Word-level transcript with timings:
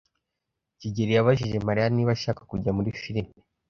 kigeli 0.79 1.11
yabajije 1.15 1.57
Mariya 1.67 1.87
niba 1.95 2.11
ashaka 2.17 2.41
kujya 2.49 2.71
muri 2.77 2.89
firime. 3.01 3.31